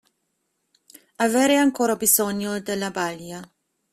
[1.17, 3.39] Avere ancora bisogno della balia.